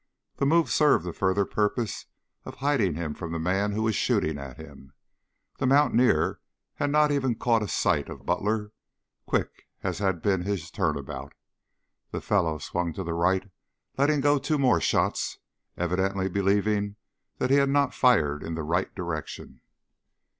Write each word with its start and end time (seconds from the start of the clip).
The 0.37 0.47
move 0.47 0.71
served 0.71 1.05
the 1.05 1.13
further 1.13 1.45
purpose 1.45 2.07
of 2.43 2.55
hiding 2.55 2.95
him 2.95 3.13
from 3.13 3.31
the 3.31 3.37
man 3.39 3.73
who 3.73 3.83
was 3.83 3.95
shooting 3.95 4.39
at 4.39 4.57
him. 4.57 4.93
The 5.59 5.67
mountaineer 5.67 6.39
had 6.73 6.89
not 6.89 7.11
even 7.11 7.35
caught 7.35 7.61
a 7.61 7.67
sight 7.67 8.09
of 8.09 8.25
Butler, 8.25 8.71
quick 9.27 9.67
as 9.83 9.99
had 9.99 10.23
been 10.23 10.41
his 10.41 10.71
turn 10.71 10.97
about. 10.97 11.33
The 12.09 12.19
fellow 12.19 12.57
swung 12.57 12.93
to 12.93 13.03
the 13.03 13.13
right 13.13 13.51
letting 13.95 14.21
go 14.21 14.39
two 14.39 14.57
more 14.57 14.81
shots, 14.81 15.37
evidently 15.77 16.27
believing 16.27 16.95
that 17.37 17.51
he 17.51 17.57
had 17.57 17.69
not 17.69 17.93
fired 17.93 18.41
in 18.41 18.55
the 18.55 18.63
right 18.63 18.91
direction. 18.95 19.61